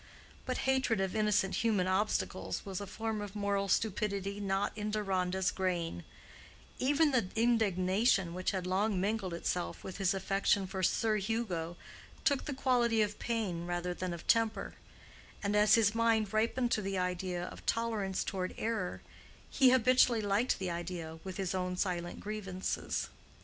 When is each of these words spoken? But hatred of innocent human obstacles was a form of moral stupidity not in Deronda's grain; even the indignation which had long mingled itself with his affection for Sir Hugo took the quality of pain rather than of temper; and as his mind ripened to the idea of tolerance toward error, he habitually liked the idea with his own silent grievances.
But 0.47 0.57
hatred 0.65 0.99
of 0.99 1.15
innocent 1.15 1.57
human 1.57 1.85
obstacles 1.85 2.65
was 2.65 2.81
a 2.81 2.87
form 2.87 3.21
of 3.21 3.35
moral 3.35 3.67
stupidity 3.67 4.39
not 4.39 4.75
in 4.75 4.89
Deronda's 4.89 5.51
grain; 5.51 6.03
even 6.79 7.11
the 7.11 7.27
indignation 7.35 8.33
which 8.33 8.49
had 8.49 8.65
long 8.65 8.99
mingled 8.99 9.31
itself 9.35 9.83
with 9.83 9.97
his 9.97 10.15
affection 10.15 10.65
for 10.65 10.81
Sir 10.81 11.17
Hugo 11.17 11.77
took 12.23 12.45
the 12.45 12.53
quality 12.55 13.03
of 13.03 13.19
pain 13.19 13.67
rather 13.67 13.93
than 13.93 14.11
of 14.11 14.25
temper; 14.25 14.73
and 15.43 15.55
as 15.55 15.75
his 15.75 15.93
mind 15.93 16.33
ripened 16.33 16.71
to 16.71 16.81
the 16.81 16.97
idea 16.97 17.43
of 17.43 17.63
tolerance 17.67 18.23
toward 18.23 18.55
error, 18.57 19.03
he 19.51 19.69
habitually 19.69 20.19
liked 20.23 20.57
the 20.57 20.71
idea 20.71 21.19
with 21.23 21.37
his 21.37 21.53
own 21.53 21.77
silent 21.77 22.19
grievances. 22.21 23.09